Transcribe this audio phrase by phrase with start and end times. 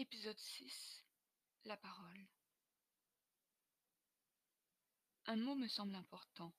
[0.00, 1.04] Épisode 6
[1.64, 2.28] La parole
[5.26, 6.54] Un mot me semble important.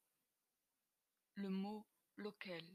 [1.35, 2.65] Le mot loquel.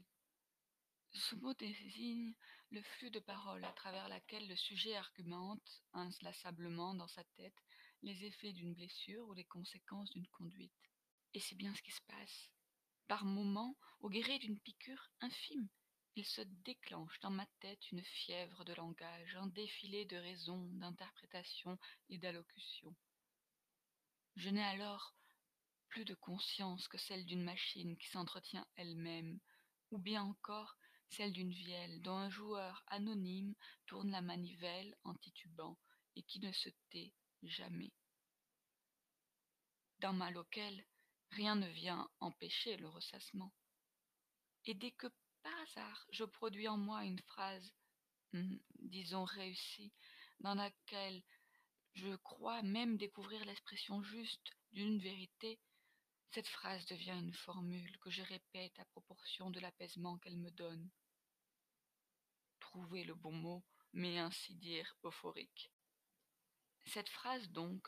[1.13, 2.33] Ce mot désigne
[2.71, 7.61] le flux de paroles à travers laquelle le sujet argumente inlassablement dans sa tête
[8.01, 10.73] les effets d'une blessure ou les conséquences d'une conduite.
[11.35, 12.49] Et c'est bien ce qui se passe.
[13.07, 15.69] Par moments, au gré d'une piqûre infime,
[16.15, 21.77] il se déclenche dans ma tête une fièvre de langage, un défilé de raisons, d'interprétations
[22.09, 22.95] et d'allocutions.
[24.37, 25.13] Je n'ai alors
[25.89, 29.39] plus de conscience que celle d'une machine qui s'entretient elle-même,
[29.91, 30.77] ou bien encore
[31.09, 33.53] celle d'une vielle dont un joueur anonyme
[33.85, 35.77] tourne la manivelle en titubant
[36.15, 37.13] et qui ne se tait
[37.43, 37.91] jamais.
[39.99, 40.85] Dans ma loquelle,
[41.31, 43.53] rien ne vient empêcher le ressassement.
[44.65, 45.07] Et dès que
[45.45, 47.71] par hasard je produis en moi une phrase,
[48.33, 49.93] hum, disons réussie,
[50.39, 51.21] dans laquelle
[51.93, 55.59] je crois même découvrir l'expression juste d'une vérité,
[56.31, 60.89] cette phrase devient une formule que je répète à proportion de l'apaisement qu'elle me donne.
[62.59, 65.71] Trouver le bon mot, mais ainsi dire euphorique.
[66.85, 67.87] Cette phrase donc,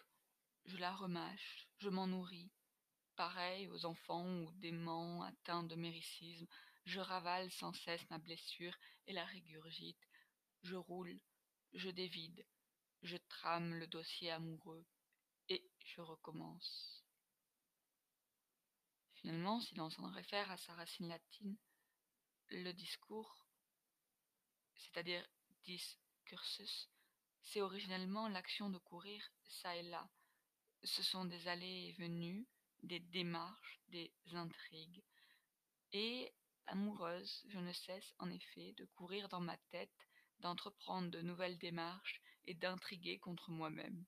[0.65, 2.51] je la remâche, je m'en nourris.
[3.15, 6.47] Pareil aux enfants ou déments atteints de méricisme,
[6.87, 8.75] je ravale sans cesse ma blessure
[9.07, 10.07] et la régurgite.
[10.63, 11.19] Je roule,
[11.73, 12.45] je dévide,
[13.01, 14.85] je trame le dossier amoureux,
[15.49, 17.03] et je recommence.
[19.15, 21.57] Finalement, si l'on s'en réfère à sa racine latine,
[22.49, 23.45] le discours,
[24.75, 25.27] c'est-à-dire
[25.65, 26.89] discursus,
[27.43, 30.09] c'est originellement l'action de courir ça et là.
[30.83, 32.47] Ce sont des allées et venues,
[32.83, 35.03] des démarches, des intrigues.
[35.91, 36.33] Et
[36.67, 40.07] amoureuse, je ne cesse en effet de courir dans ma tête,
[40.39, 44.05] d'entreprendre de nouvelles démarches et d'intriguer contre moi-même.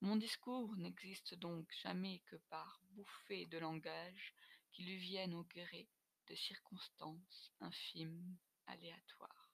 [0.00, 4.34] Mon discours n'existe donc jamais que par bouffées de langage
[4.72, 5.88] qui lui viennent au gré
[6.28, 9.52] de circonstances infimes, aléatoires.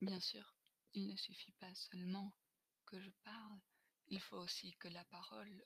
[0.00, 0.54] Bien sûr,
[0.92, 2.32] il ne suffit pas seulement
[2.86, 3.60] que je parle,
[4.08, 5.64] il faut aussi que la parole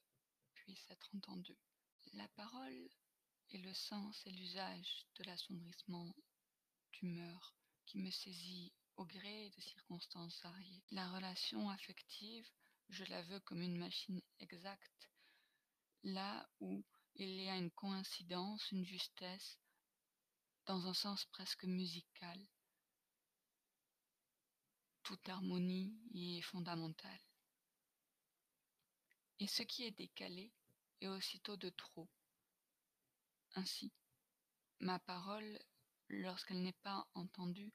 [0.54, 1.58] puisse être entendue.
[2.14, 2.88] La parole
[3.50, 6.14] est le sens et l'usage de l'assombrissement
[6.92, 7.54] d'humeur
[7.86, 10.82] qui me saisit au gré de circonstances variées.
[10.90, 12.48] La relation affective
[12.90, 15.10] je la veux comme une machine exacte,
[16.04, 19.58] là où il y a une coïncidence, une justesse,
[20.66, 22.38] dans un sens presque musical.
[25.02, 27.20] Toute harmonie y est fondamentale.
[29.38, 30.52] Et ce qui est décalé
[31.00, 32.08] est aussitôt de trop.
[33.54, 33.92] Ainsi,
[34.80, 35.58] ma parole,
[36.08, 37.72] lorsqu'elle n'est pas entendue,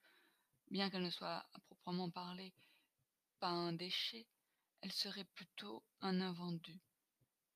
[0.70, 2.54] bien qu'elle ne soit à proprement parler
[3.40, 4.26] pas un déchet,
[4.82, 6.80] elle serait plutôt un invendu,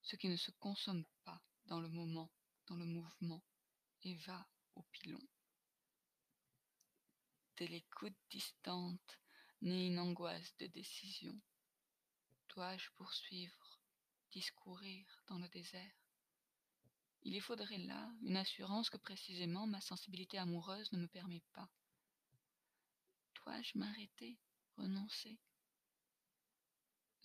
[0.02, 2.30] ce qui ne se consomme pas dans le moment,
[2.68, 3.42] dans le mouvement,
[4.04, 5.22] et va au pilon.
[7.58, 9.20] De l'écoute distante
[9.62, 11.40] naît une angoisse de décision.
[12.50, 13.80] Dois-je poursuivre,
[14.32, 16.07] discourir dans le désert?
[17.24, 21.70] Il y faudrait là une assurance que précisément ma sensibilité amoureuse ne me permet pas.
[23.36, 24.38] Dois-je m'arrêter,
[24.78, 25.38] renoncer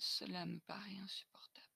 [0.02, 1.71] cela me paraît insupportable.